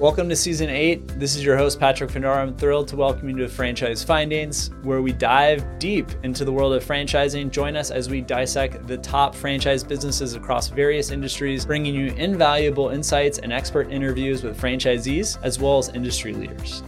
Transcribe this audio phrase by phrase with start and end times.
[0.00, 1.06] Welcome to season eight.
[1.20, 2.38] This is your host, Patrick Findaro.
[2.38, 6.72] I'm thrilled to welcome you to Franchise Findings, where we dive deep into the world
[6.72, 7.50] of franchising.
[7.50, 12.88] Join us as we dissect the top franchise businesses across various industries, bringing you invaluable
[12.88, 16.82] insights and expert interviews with franchisees as well as industry leaders.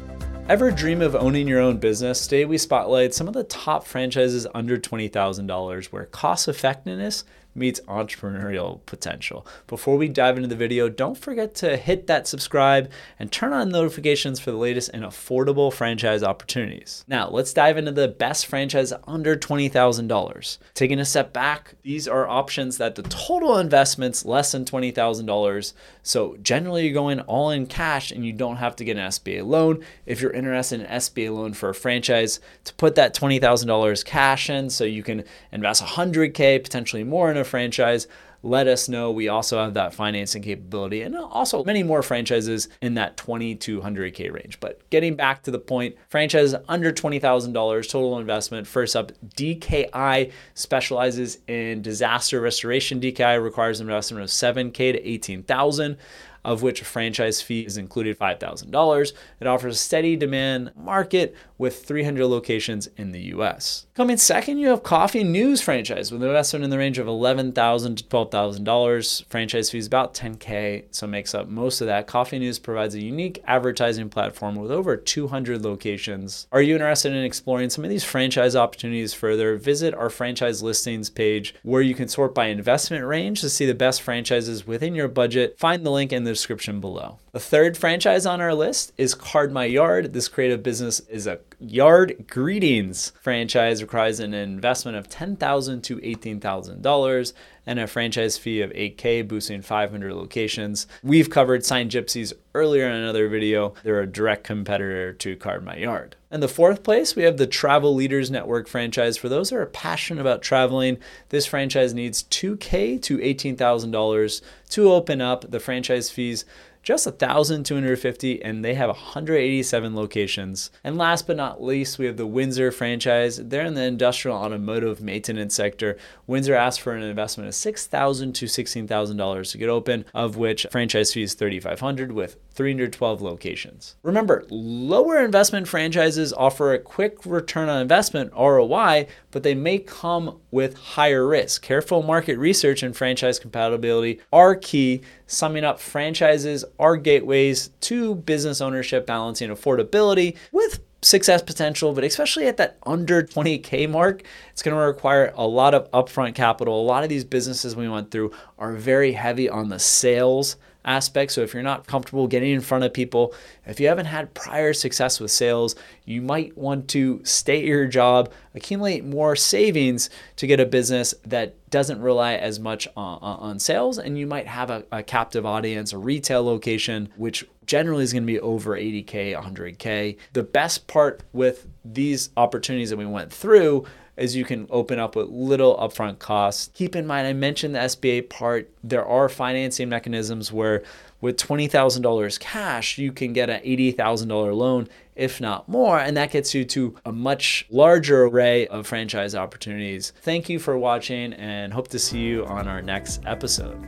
[0.48, 2.26] Ever dream of owning your own business?
[2.26, 7.24] Today we spotlight some of the top franchises under $20,000 where cost effectiveness
[7.54, 9.46] meets entrepreneurial potential.
[9.66, 13.68] Before we dive into the video, don't forget to hit that subscribe and turn on
[13.68, 17.04] notifications for the latest and affordable franchise opportunities.
[17.06, 20.58] Now, let's dive into the best franchise under $20,000.
[20.74, 25.72] Taking a step back, these are options that the total investment's less than $20,000.
[26.02, 29.46] So, generally, you're going all in cash and you don't have to get an SBA
[29.46, 29.84] loan.
[30.06, 34.50] If you're interested in an SBA loan for a franchise, to put that $20,000 cash
[34.50, 38.06] in so you can invest 100K, potentially more in a franchise,
[38.42, 39.10] let us know.
[39.10, 43.80] We also have that financing capability and also many more franchises in that 20 to
[43.80, 44.58] 100K range.
[44.58, 47.52] But getting back to the point, franchise under $20,000
[47.88, 48.66] total investment.
[48.66, 53.00] First up, DKI specializes in disaster restoration.
[53.00, 55.96] DKI requires an investment of 7K to 18,000
[56.44, 59.12] of which a franchise fee is included $5,000.
[59.40, 63.86] It offers a steady demand market with 300 locations in the US.
[63.94, 67.96] Coming second, you have Coffee News franchise with an investment in the range of $11,000
[67.96, 69.24] to $12,000.
[69.26, 72.06] Franchise fee is about 10K, so makes up most of that.
[72.06, 76.48] Coffee News provides a unique advertising platform with over 200 locations.
[76.50, 79.56] Are you interested in exploring some of these franchise opportunities further?
[79.56, 83.74] Visit our franchise listings page where you can sort by investment range to see the
[83.74, 85.58] best franchises within your budget.
[85.58, 87.18] Find the link in the description below.
[87.32, 90.12] The third franchise on our list is Card My Yard.
[90.12, 97.32] This creative business is a yard greetings franchise requires an investment of 10,000 to $18,000
[97.66, 100.86] and a franchise fee of 8K, boosting 500 locations.
[101.02, 103.74] We've covered Sign Gypsies earlier in another video.
[103.82, 106.16] They're a direct competitor to Card My Yard.
[106.30, 109.16] And the fourth place, we have the Travel Leaders Network franchise.
[109.16, 115.20] For those who are passionate about traveling, this franchise needs 2K to $18,000 to open
[115.20, 115.50] up.
[115.50, 116.44] The franchise fees
[116.82, 120.70] just 1,250, and they have 187 locations.
[120.82, 123.36] And last but not least, we have the Winzer franchise.
[123.36, 125.96] They're in the industrial automotive maintenance sector.
[126.28, 131.12] Winzer asked for an investment of $6,000 to $16,000 to get open, of which franchise
[131.12, 133.96] fee is $3,500 with 312 locations.
[134.02, 140.40] Remember, lower investment franchises offer a quick return on investment ROI, but they may come
[140.50, 141.62] with higher risk.
[141.62, 145.02] Careful market research and franchise compatibility are key.
[145.26, 152.46] Summing up, franchises are gateways to business ownership, balancing affordability with success potential, but especially
[152.46, 156.80] at that under 20K mark, it's going to require a lot of upfront capital.
[156.80, 161.32] A lot of these businesses we went through are very heavy on the sales aspect.
[161.32, 163.34] So if you're not comfortable getting in front of people,
[163.66, 167.86] if you haven't had prior success with sales, you might want to stay at your
[167.86, 173.58] job, accumulate more savings to get a business that doesn't rely as much on, on
[173.58, 173.98] sales.
[173.98, 178.24] And you might have a, a captive audience, a retail location, which generally is going
[178.24, 180.18] to be over 80K, 100K.
[180.32, 185.16] The best part with these opportunities that we went through is you can open up
[185.16, 186.70] with little upfront costs.
[186.74, 188.70] Keep in mind, I mentioned the SBA part.
[188.84, 190.82] There are financing mechanisms where
[191.20, 196.52] with $20,000 cash, you can get an $80,000 loan, if not more, and that gets
[196.52, 200.12] you to a much larger array of franchise opportunities.
[200.22, 203.80] Thank you for watching and hope to see you on our next episode.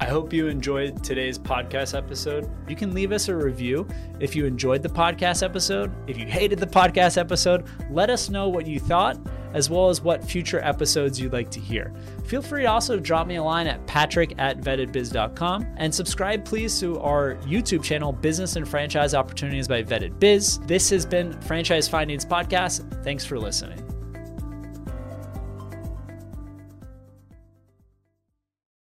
[0.00, 2.48] I hope you enjoyed today's podcast episode.
[2.68, 3.88] You can leave us a review
[4.20, 5.92] if you enjoyed the podcast episode.
[6.06, 9.18] If you hated the podcast episode, let us know what you thought,
[9.54, 11.92] as well as what future episodes you'd like to hear.
[12.24, 16.78] Feel free to also drop me a line at patrick at vettedbiz.com and subscribe, please,
[16.80, 20.58] to our YouTube channel, Business and Franchise Opportunities by Vetted Biz.
[20.60, 23.02] This has been Franchise Findings Podcast.
[23.02, 23.87] Thanks for listening.